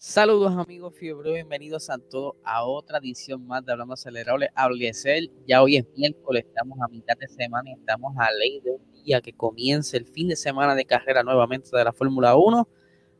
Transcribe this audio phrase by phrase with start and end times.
[0.00, 4.48] Saludos amigos Fiebre, bienvenidos a todos a otra edición más de Hablando Acelerable.
[4.54, 8.70] Hablecer, ya hoy es miércoles, estamos a mitad de semana y estamos a ley de
[8.70, 12.68] un día que comience el fin de semana de carrera nuevamente de la Fórmula 1,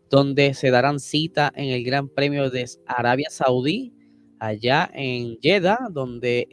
[0.09, 3.93] donde se darán cita en el Gran Premio de Arabia Saudí,
[4.39, 6.47] allá en Jeddah, donde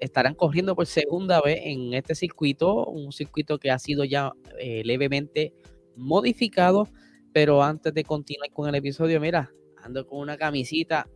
[0.00, 4.80] estarán corriendo por segunda vez en este circuito, un circuito que ha sido ya eh,
[4.86, 5.52] levemente
[5.96, 6.88] modificado.
[7.34, 9.52] Pero antes de continuar con el episodio, mira,
[9.86, 11.08] ando con una camisita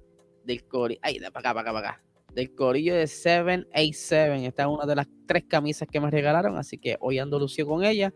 [0.45, 1.01] del corillo.
[1.03, 2.03] Ay, para acá, para acá, para acá.
[2.35, 4.47] Del corillo de 787.
[4.47, 6.57] Esta es una de las tres camisas que me regalaron.
[6.57, 8.15] Así que hoy ando lucio con ella.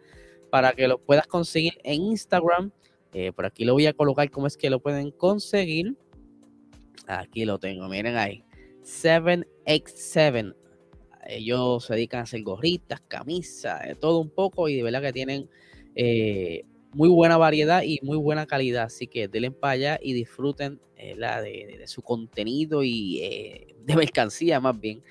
[0.50, 2.70] Para que lo puedas conseguir en Instagram.
[3.12, 5.96] Eh, por aquí lo voy a colocar cómo es que lo pueden conseguir.
[7.06, 8.44] Aquí lo tengo, miren ahí.
[8.82, 10.54] 787.
[11.26, 14.68] Ellos se dedican a hacer gorritas, camisas, todo un poco.
[14.68, 15.48] Y de verdad que tienen
[15.96, 16.64] eh,
[16.94, 18.84] muy buena variedad y muy buena calidad.
[18.84, 23.96] Así que denle para allá y disfruten eh, la de, su contenido y eh, de
[23.96, 25.02] mercancía más bien.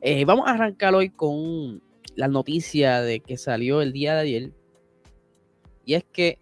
[0.00, 1.82] Eh, vamos a arrancar hoy con
[2.14, 4.52] la noticia de que salió el día de ayer.
[5.84, 6.38] Y es que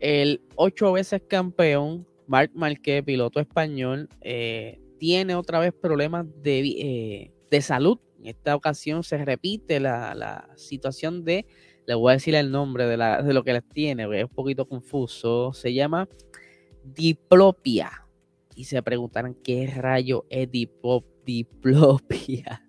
[0.00, 4.08] el ocho veces campeón, Marc Marquez, piloto español,
[4.98, 7.98] tiene otra vez problemas de, de, salud.
[8.20, 11.46] En esta ocasión se repite la, la situación de
[11.86, 14.34] le voy a decir el nombre de, la, de lo que les tiene, es un
[14.34, 15.52] poquito confuso.
[15.52, 16.08] Se llama
[16.84, 18.06] diplopia.
[18.54, 21.04] Y se preguntarán qué rayo es diplopia.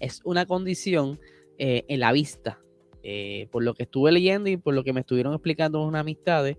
[0.00, 1.20] Es una condición
[1.56, 2.60] eh, en la vista.
[3.04, 6.56] Eh, por lo que estuve leyendo y por lo que me estuvieron explicando unas amistades,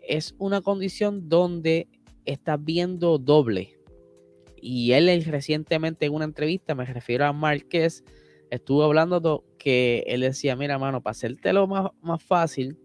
[0.00, 1.88] es una condición donde
[2.24, 3.76] estás viendo doble.
[4.56, 8.02] Y él recientemente en una entrevista, me refiero a Márquez,
[8.50, 12.78] estuvo hablando que él decía, mira, mano, para hacértelo más, más fácil,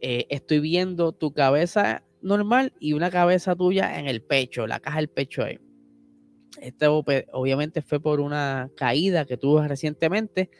[0.00, 4.98] eh, estoy viendo tu cabeza normal y una cabeza tuya en el pecho, la caja
[4.98, 5.58] del pecho ahí.
[6.60, 10.50] Esto obviamente fue por una caída que tuvo recientemente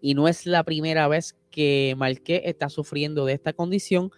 [0.00, 4.10] y no es la primera vez que Marqués está sufriendo de esta condición.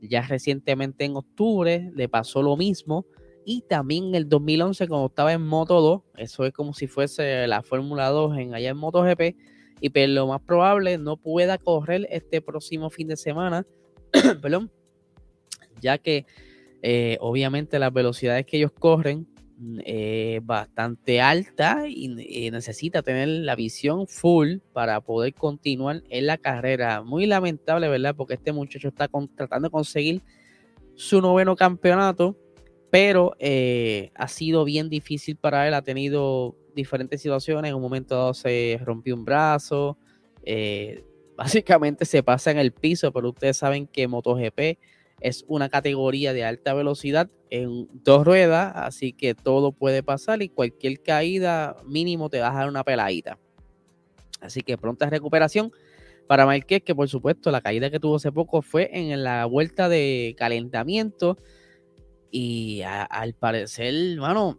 [0.00, 3.06] Ya recientemente en octubre le pasó lo mismo
[3.50, 7.46] y también en el 2011, cuando estaba en Moto 2, eso es como si fuese
[7.46, 9.36] la Fórmula 2 en allá en MotoGP,
[9.80, 13.64] y pero lo más probable no pueda correr este próximo fin de semana,
[14.42, 14.70] perdón,
[15.80, 16.26] ya que
[16.82, 19.26] eh, obviamente las velocidades que ellos corren
[19.56, 26.36] mm, es bastante alta y, necesita tener la visión full para poder continuar en la
[26.36, 27.02] carrera.
[27.02, 28.14] Muy lamentable, ¿verdad?
[28.14, 30.20] Porque este muchacho está tratando de conseguir
[30.96, 32.36] su noveno campeonato
[32.90, 38.14] pero eh, ha sido bien difícil para él, ha tenido diferentes situaciones, en un momento
[38.14, 39.98] dado se rompió un brazo,
[40.42, 41.04] eh,
[41.36, 44.78] básicamente se pasa en el piso, pero ustedes saben que MotoGP
[45.20, 50.48] es una categoría de alta velocidad en dos ruedas, así que todo puede pasar y
[50.48, 53.38] cualquier caída mínimo te va a dar una peladita.
[54.40, 55.72] Así que pronta recuperación
[56.28, 59.88] para Marquez, que por supuesto la caída que tuvo hace poco fue en la vuelta
[59.88, 61.38] de calentamiento
[62.30, 64.58] y al parecer, mano,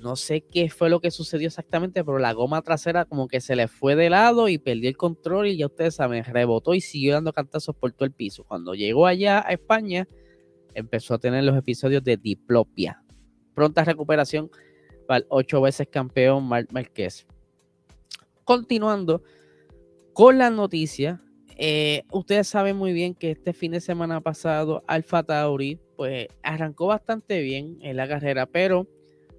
[0.00, 3.56] no sé qué fue lo que sucedió exactamente, pero la goma trasera como que se
[3.56, 7.14] le fue de lado y perdió el control y ya ustedes saben, rebotó y siguió
[7.14, 8.44] dando cantazos por todo el piso.
[8.44, 10.08] Cuando llegó allá a España,
[10.74, 13.02] empezó a tener los episodios de diplopia.
[13.54, 14.50] Pronta recuperación
[15.06, 17.26] para el ocho veces campeón Marc Márquez.
[18.44, 19.22] Continuando
[20.12, 21.22] con la noticia,
[21.62, 26.86] eh, ustedes saben muy bien que este fin de semana pasado Alfa Tauri pues arrancó
[26.86, 28.88] bastante bien en la carrera, pero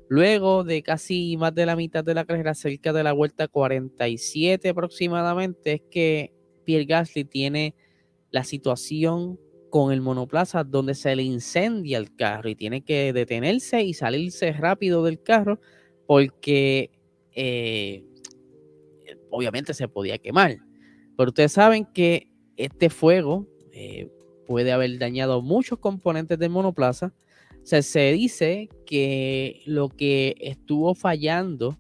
[0.07, 4.69] luego de casi más de la mitad de la carrera, cerca de la vuelta 47
[4.69, 6.31] aproximadamente, es que
[6.63, 7.73] Pierre Gasly tiene
[8.29, 9.39] la situación
[9.71, 14.51] con el monoplaza donde se le incendia el carro y tiene que detenerse y salirse
[14.51, 15.59] rápido del carro
[16.05, 16.91] porque
[17.31, 18.05] eh,
[19.31, 20.59] obviamente se podía quemar.
[21.21, 24.09] Pero ustedes saben que este fuego eh,
[24.47, 27.13] puede haber dañado muchos componentes del monoplaza.
[27.61, 31.77] se dice que lo que estuvo fallando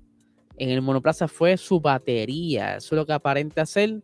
[0.57, 2.75] en el monoplaza fue su batería.
[2.75, 4.03] Eso es lo que aparenta ser.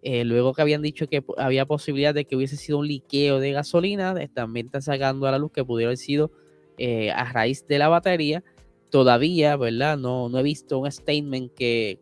[0.00, 3.52] Eh, luego que habían dicho que había posibilidad de que hubiese sido un liqueo de
[3.52, 6.30] gasolina, también está sacando a la luz que pudiera haber sido
[6.78, 8.42] eh, a raíz de la batería.
[8.88, 9.98] Todavía, ¿verdad?
[9.98, 12.00] No, no he visto un statement que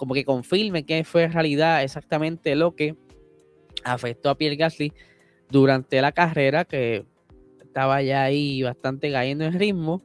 [0.00, 2.96] como que confirme que fue en realidad exactamente lo que
[3.84, 4.94] afectó a Pierre Gasly
[5.50, 7.04] durante la carrera, que
[7.60, 10.02] estaba ya ahí bastante cayendo en ritmo.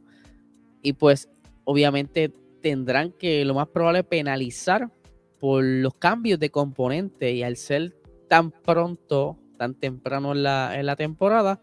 [0.81, 1.30] Y pues
[1.63, 4.92] obviamente tendrán que lo más probable penalizar
[5.39, 7.95] por los cambios de componente y al ser
[8.27, 11.62] tan pronto, tan temprano en la, en la temporada,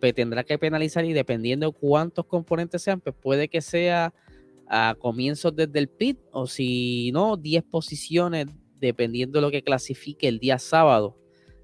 [0.00, 4.12] pues tendrá que penalizar y dependiendo cuántos componentes sean, pues puede que sea
[4.68, 8.46] a comienzos desde el pit o si no, 10 posiciones
[8.78, 11.16] dependiendo de lo que clasifique el día sábado.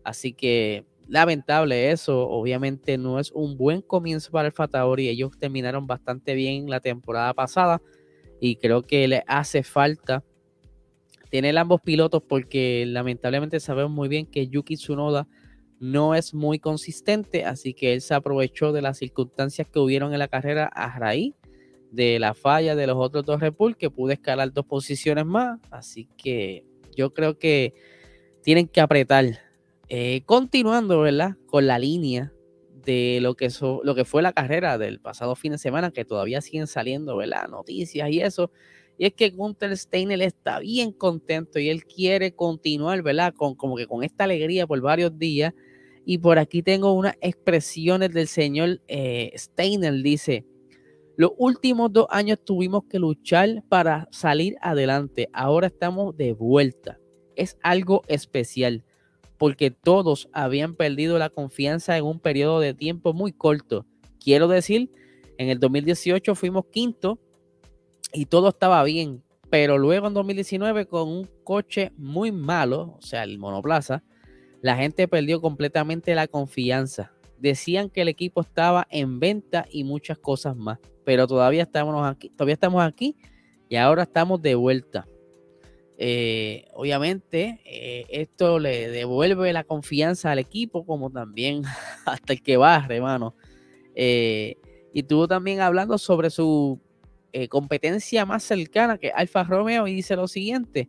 [0.02, 5.08] Así que lamentable eso, obviamente no es un buen comienzo para el Fataori.
[5.08, 7.80] Ellos terminaron bastante bien la temporada pasada
[8.40, 10.24] y creo que le hace falta
[11.30, 15.26] tener ambos pilotos porque lamentablemente sabemos muy bien que Yuki Tsunoda
[15.80, 20.18] no es muy consistente, así que él se aprovechó de las circunstancias que hubieron en
[20.18, 21.34] la carrera a raíz
[21.94, 25.60] de la falla de los otros dos Red Bull, que pude escalar dos posiciones más,
[25.70, 26.64] así que
[26.96, 27.74] yo creo que
[28.42, 29.40] tienen que apretar.
[29.88, 31.36] Eh, continuando, ¿verdad?
[31.46, 32.32] Con la línea
[32.84, 33.48] de lo que,
[33.82, 37.48] lo que fue la carrera del pasado fin de semana, que todavía siguen saliendo, ¿verdad?
[37.48, 38.50] Noticias y eso.
[38.96, 43.34] Y es que Gunther Steiner está bien contento y él quiere continuar, ¿verdad?
[43.34, 45.52] Con, como que con esta alegría por varios días.
[46.06, 49.94] Y por aquí tengo unas expresiones del señor eh, Steiner.
[50.02, 50.44] Dice,
[51.16, 55.28] los últimos dos años tuvimos que luchar para salir adelante.
[55.32, 56.98] Ahora estamos de vuelta.
[57.36, 58.84] Es algo especial
[59.38, 63.86] porque todos habían perdido la confianza en un periodo de tiempo muy corto.
[64.18, 64.90] Quiero decir,
[65.38, 67.18] en el 2018 fuimos quinto
[68.12, 73.24] y todo estaba bien, pero luego en 2019 con un coche muy malo, o sea,
[73.24, 74.02] el monoplaza,
[74.62, 77.12] la gente perdió completamente la confianza.
[77.38, 82.30] Decían que el equipo estaba en venta y muchas cosas más, pero todavía estamos aquí,
[82.30, 83.16] todavía estamos aquí
[83.68, 85.06] y ahora estamos de vuelta.
[85.96, 91.62] Eh, obviamente, eh, esto le devuelve la confianza al equipo, como también
[92.06, 93.34] hasta el que barre, hermano.
[93.94, 94.56] Eh,
[94.92, 96.80] y estuvo también hablando sobre su
[97.48, 100.88] competencia más cercana, que Alfa Romeo, y dice lo siguiente.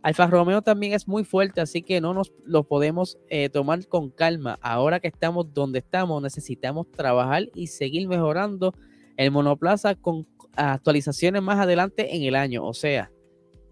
[0.00, 3.18] Alfa Romeo también es muy fuerte, así que no nos lo podemos
[3.52, 4.58] tomar con calma.
[4.62, 8.72] Ahora que estamos donde estamos, necesitamos trabajar y seguir mejorando
[9.16, 10.26] el monoplaza con
[10.56, 12.64] actualizaciones más adelante en el año.
[12.64, 13.10] O sea,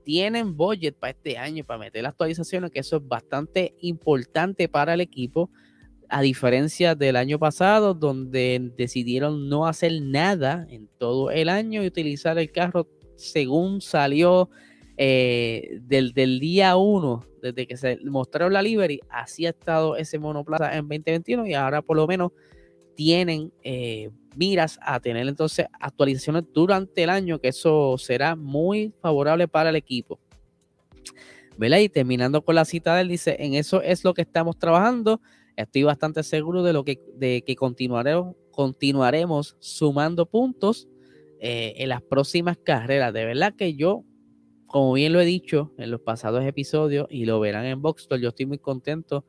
[0.04, 5.00] tienen budget para este año para meter actualizaciones, que eso es bastante importante para el
[5.00, 5.50] equipo,
[6.08, 11.86] a diferencia del año pasado, donde decidieron no hacer nada en todo el año y
[11.86, 14.50] utilizar el carro según salió
[14.98, 20.18] eh, del, del, día 1, desde que se mostraron la livery, así ha estado ese
[20.18, 22.32] monoplaza en 2021 y ahora por lo menos
[22.94, 29.48] tienen eh, miras a tener entonces actualizaciones durante el año, que eso será muy favorable
[29.48, 30.18] para el equipo.
[31.56, 31.78] ¿Verdad?
[31.78, 35.20] Y terminando con la cita de él, dice, en eso es lo que estamos trabajando.
[35.56, 40.88] Estoy bastante seguro de lo que, de que continuaremos, continuaremos sumando puntos
[41.40, 43.12] eh, en las próximas carreras.
[43.12, 44.04] De verdad que yo,
[44.66, 48.30] como bien lo he dicho en los pasados episodios y lo verán en Boxstore, yo
[48.30, 49.26] estoy muy contento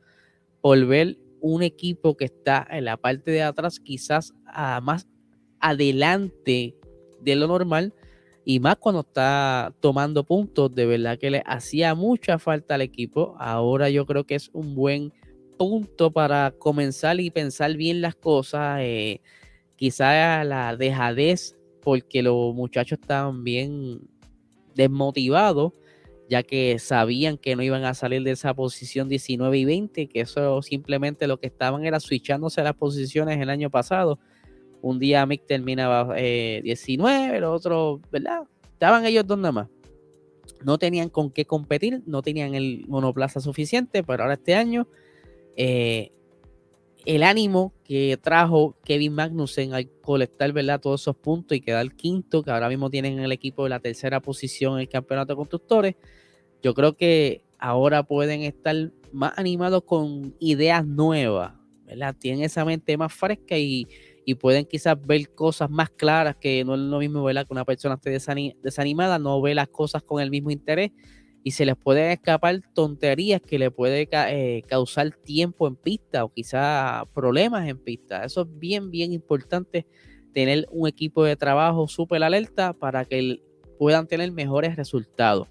[0.61, 4.33] por ver un equipo que está en la parte de atrás, quizás
[4.81, 5.05] más
[5.59, 6.73] adelante
[7.19, 7.93] de lo normal,
[8.45, 13.35] y más cuando está tomando puntos, de verdad que le hacía mucha falta al equipo.
[13.39, 15.11] Ahora yo creo que es un buen
[15.57, 18.79] punto para comenzar y pensar bien las cosas.
[18.81, 19.19] Eh,
[19.75, 23.99] quizás la dejadez, porque los muchachos estaban bien
[24.75, 25.73] desmotivados
[26.29, 30.21] ya que sabían que no iban a salir de esa posición 19 y 20, que
[30.21, 34.19] eso simplemente lo que estaban era switchándose las posiciones el año pasado.
[34.81, 38.43] Un día Mick terminaba 19, el otro, ¿verdad?
[38.73, 39.69] Estaban ellos dos nada más.
[40.65, 44.87] No tenían con qué competir, no tenían el monoplaza suficiente, pero ahora este año
[45.55, 46.11] eh,
[47.05, 50.79] el ánimo que trajo Kevin Magnussen al colectar ¿verdad?
[50.79, 53.79] todos esos puntos y quedar quinto, que ahora mismo tienen en el equipo de la
[53.79, 55.95] tercera posición en el campeonato de constructores,
[56.61, 61.53] yo creo que ahora pueden estar más animados con ideas nuevas,
[61.85, 62.15] ¿verdad?
[62.17, 63.87] Tienen esa mente más fresca y,
[64.39, 67.45] pueden quizás ver cosas más claras, que no es lo mismo, ¿verdad?
[67.45, 68.09] Que una persona esté
[68.63, 70.91] desanimada, no ve las cosas con el mismo interés
[71.43, 76.29] y se les pueden escapar tonterías que le puede eh, causar tiempo en pista o
[76.29, 78.23] quizá problemas en pista.
[78.23, 79.85] Eso es bien, bien importante
[80.33, 83.43] tener un equipo de trabajo súper alerta para que
[83.77, 85.49] puedan tener mejores resultados.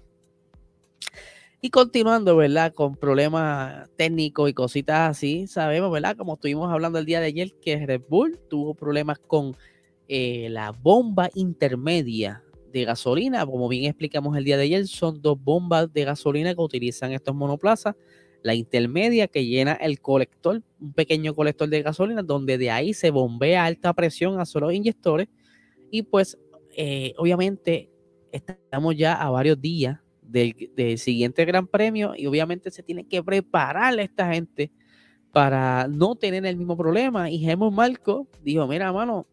[1.61, 2.73] Y continuando, ¿verdad?
[2.73, 6.17] Con problemas técnicos y cositas así, sabemos, ¿verdad?
[6.17, 9.55] Como estuvimos hablando el día de ayer, que Red Bull tuvo problemas con
[10.09, 13.45] eh, la bomba intermedia de gasolina.
[13.45, 17.33] Como bien explicamos el día de ayer, son dos bombas de gasolina que utilizan estos
[17.35, 17.95] monoplazas.
[18.41, 23.11] La intermedia que llena el colector, un pequeño colector de gasolina, donde de ahí se
[23.11, 25.29] bombea alta presión a solo inyectores.
[25.91, 26.37] Y pues,
[26.75, 27.89] eh, obviamente,
[28.31, 33.97] estamos ya a varios días del, siguiente gran premio y obviamente se tiene que preparar
[33.97, 34.71] a esta gente
[35.31, 37.29] para no tener el mismo problema.
[37.29, 39.27] Y Helmut Marco dijo, mira, mano,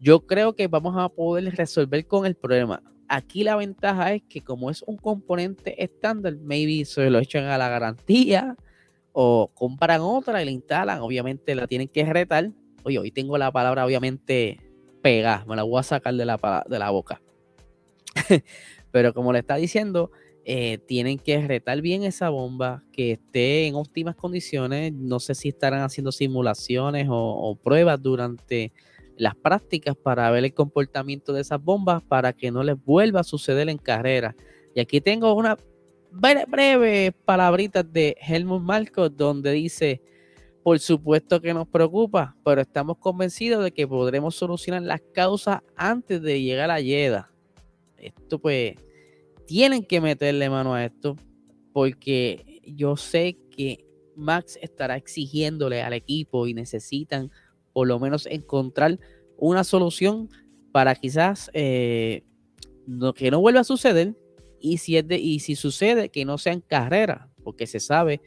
[0.00, 2.82] yo creo que vamos a poder resolver con el problema.
[3.08, 7.58] Aquí la ventaja es que como es un componente estándar, maybe se lo echan a
[7.58, 8.56] la garantía
[9.12, 11.00] o compran otra y la instalan.
[11.00, 12.50] Obviamente la tienen que retar.
[12.84, 14.60] Oye, hoy tengo la palabra obviamente
[15.02, 17.20] pegada, me la voy a sacar de la, de la boca.
[18.90, 20.10] Pero como le está diciendo,
[20.44, 24.92] eh, tienen que retar bien esa bomba, que esté en óptimas condiciones.
[24.92, 28.72] No sé si estarán haciendo simulaciones o pruebas durante
[29.18, 33.24] las prácticas para ver el comportamiento de esas bombas para que no les vuelva a
[33.24, 34.34] suceder en carrera.
[34.74, 35.58] Y aquí tengo una
[36.10, 40.00] breve, palabrita de Helmut Marcos donde dice,
[40.62, 46.22] por supuesto que nos preocupa, pero estamos convencidos de que podremos solucionar las causas antes
[46.22, 47.30] de llegar a Yeda.
[47.96, 48.76] Esto pues,
[49.46, 51.16] tienen que meterle mano a esto
[51.72, 53.84] porque yo sé que
[54.14, 57.30] Max estará exigiéndole al equipo y necesitan
[57.78, 58.98] por lo menos encontrar
[59.36, 60.28] una solución
[60.72, 62.24] para quizás eh,
[63.14, 64.16] que no vuelva a suceder
[64.58, 68.20] y si, es de, y si sucede que no sean carreras, porque se sabe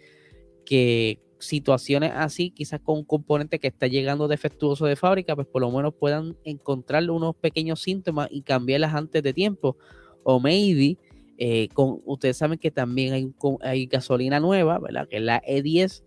[0.65, 5.63] que situaciones así, quizás con un componente que está llegando defectuoso de fábrica, pues por
[5.63, 9.75] lo menos puedan encontrar unos pequeños síntomas y cambiarlas antes de tiempo.
[10.23, 10.97] O maybe,
[11.37, 15.09] eh, con, ustedes saben que también hay, hay gasolina nueva, ¿verdad?
[15.09, 16.03] Que la E10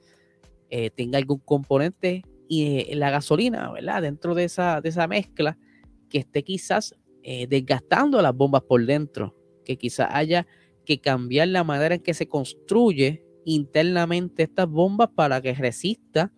[0.70, 4.02] eh, tenga algún componente y la gasolina, ¿verdad?
[4.02, 5.58] Dentro de esa, de esa mezcla
[6.08, 9.34] que esté quizás eh, desgastando las bombas por dentro,
[9.64, 10.46] que quizás haya
[10.84, 16.32] que cambiar la manera en que se construye internamente estas bombas para que resista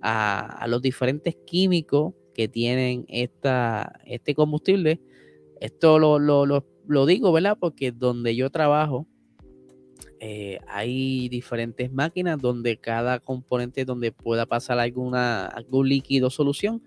[0.00, 5.00] a, los diferentes químicos que tienen esta, este combustible.
[5.60, 6.46] Esto lo, lo,
[6.86, 7.58] lo digo, ¿verdad?
[7.58, 9.06] Porque donde yo trabajo,
[10.20, 16.82] eh, hay diferentes máquinas donde cada componente donde pueda pasar alguna, algún líquido solución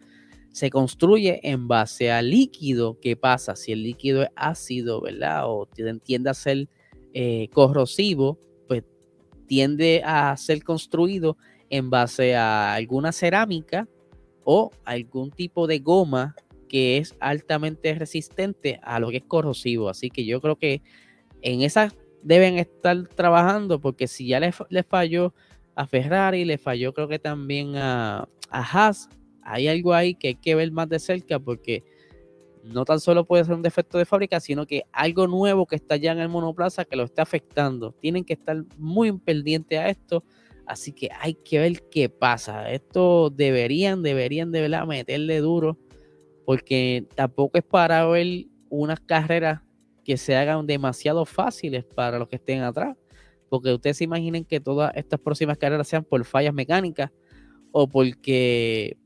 [0.51, 3.55] se construye en base al líquido que pasa.
[3.55, 5.43] Si el líquido es ácido, ¿verdad?
[5.45, 5.67] O
[6.03, 6.67] tiende a ser
[7.13, 8.37] eh, corrosivo,
[8.67, 8.83] pues
[9.47, 11.37] tiende a ser construido
[11.69, 13.87] en base a alguna cerámica
[14.43, 16.35] o algún tipo de goma
[16.67, 19.89] que es altamente resistente a lo que es corrosivo.
[19.89, 20.81] Así que yo creo que
[21.41, 24.51] en esas deben estar trabajando porque si ya le,
[24.83, 25.33] falló
[25.75, 29.09] a Ferrari, le falló creo que también a, a Haas,
[29.43, 31.83] hay algo ahí que hay que ver más de cerca porque
[32.63, 35.95] no tan solo puede ser un defecto de fábrica, sino que algo nuevo que está
[35.95, 37.93] ya en el monoplaza que lo está afectando.
[37.99, 40.23] Tienen que estar muy pendientes a esto,
[40.65, 42.71] así que hay que ver qué pasa.
[42.71, 45.77] Esto deberían, deberían de verdad meterle duro,
[46.45, 49.61] porque tampoco es para ver unas carreras
[50.03, 52.97] que se hagan demasiado fáciles para los que estén atrás.
[53.49, 57.11] Porque ustedes se imaginen que todas estas próximas carreras sean por fallas mecánicas
[57.71, 58.97] o porque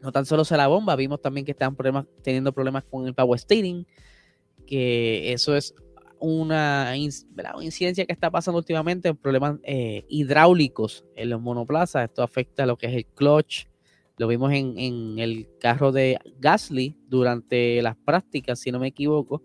[0.00, 3.14] no tan solo sea la bomba, vimos también que están problemas, teniendo problemas con el
[3.14, 3.86] power steering,
[4.66, 5.74] que eso es
[6.20, 12.04] una, incidencia que está pasando últimamente, problemas eh, hidráulicos en los monoplazas.
[12.04, 13.66] Esto afecta a lo que es el clutch.
[14.18, 19.42] Lo vimos en el carro de Gasly durante las prácticas, si no me equivoco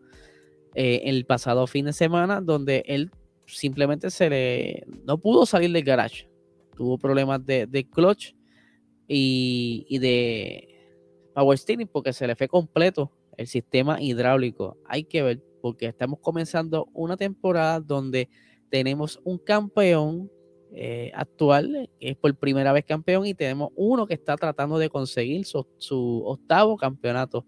[0.76, 3.12] eh, el pasado fin de semana, donde él
[3.46, 6.30] simplemente se le no pudo salir del garage.
[6.76, 8.34] Tuvo problemas de, clutch
[9.08, 10.68] y, de
[11.36, 14.78] power steering porque se le fue completo el sistema hidráulico.
[14.86, 18.30] Hay que ver porque estamos comenzando una temporada donde
[18.70, 20.30] tenemos un campeón
[20.76, 24.90] eh, actual, que es por primera vez campeón, y tenemos uno que está tratando de
[24.90, 27.46] conseguir su, octavo campeonato.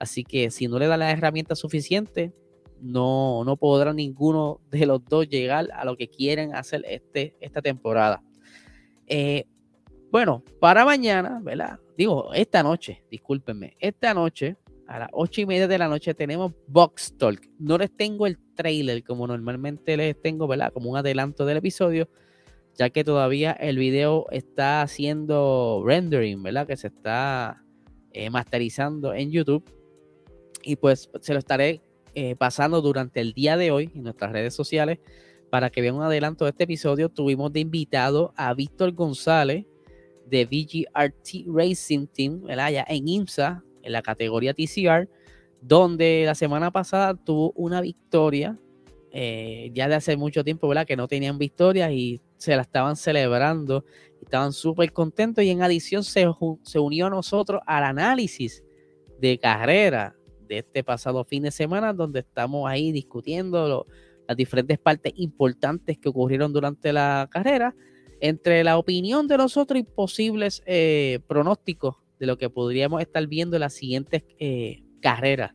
[0.00, 2.32] Así que si no le da las herramientas suficientes,
[2.80, 7.62] no, no podrá ninguno de los dos llegar a lo que quieren hacer este, esta
[7.62, 8.22] temporada.
[9.06, 9.44] Eh,
[10.10, 11.78] bueno, para mañana, ¿verdad?
[11.96, 14.56] Digo, esta noche, discúlpenme, esta noche,
[14.86, 17.40] a las ocho y media de la noche, tenemos Box Talk.
[17.58, 20.72] No les tengo el trailer como normalmente les tengo, ¿verdad?
[20.72, 22.08] Como un adelanto del episodio,
[22.74, 26.66] ya que todavía el video está haciendo rendering, ¿verdad?
[26.66, 27.64] Que se está
[28.12, 29.64] eh, masterizando en YouTube.
[30.62, 31.80] Y pues se lo estaré
[32.18, 35.00] eh, pasando durante el día de hoy en nuestras redes sociales.
[35.50, 39.66] Para que vean un adelanto de este episodio, tuvimos de invitado a Víctor González
[40.24, 42.86] de VGRT Racing Team, ¿verdad?
[42.88, 45.10] en IMSA, en la categoría TCR,
[45.60, 48.58] donde la semana pasada tuvo una victoria,
[49.10, 50.72] eh, ya de hace mucho tiempo.
[50.86, 53.84] Que no tenían victorias y se la estaban celebrando,
[54.22, 56.24] estaban súper contentos y en adición se,
[56.62, 58.64] se unió a nosotros al análisis
[59.20, 60.16] de carrera
[60.48, 63.86] de este pasado fin de semana, donde estamos ahí discutiendo
[64.26, 67.74] las diferentes partes importantes que ocurrieron durante la carrera.
[68.18, 73.56] entre la opinión de nosotros y posibles eh, pronósticos de lo que podríamos estar viendo
[73.56, 75.52] en las siguientes eh, carreras.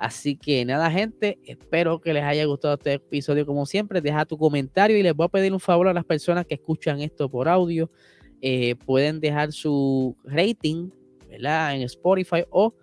[0.00, 4.00] Así que nada, gente, espero que les haya gustado este episodio como siempre.
[4.00, 7.00] Deja tu comentario y les voy a pedir un favor a las personas que escuchan
[7.00, 7.90] esto por audio.
[8.40, 10.88] Eh, pueden dejar su rating
[11.28, 11.76] ¿verdad?
[11.76, 12.74] en Spotify o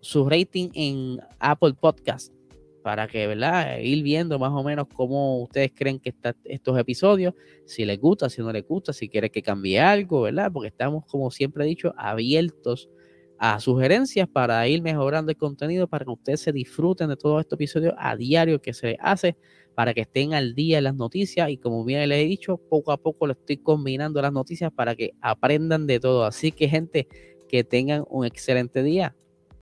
[0.00, 2.32] su rating en Apple Podcast
[2.82, 3.78] para que, ¿verdad?
[3.78, 7.34] Ir viendo más o menos cómo ustedes creen que están estos episodios,
[7.66, 10.50] si les gusta, si no les gusta, si quieren que cambie algo, ¿verdad?
[10.52, 12.88] Porque estamos, como siempre he dicho, abiertos
[13.38, 17.56] a sugerencias para ir mejorando el contenido, para que ustedes se disfruten de todos estos
[17.56, 19.36] episodios a diario que se hace,
[19.74, 22.92] para que estén al día en las noticias y como bien les he dicho, poco
[22.92, 26.24] a poco lo estoy combinando las noticias para que aprendan de todo.
[26.24, 27.08] Así que gente,
[27.48, 29.16] que tengan un excelente día.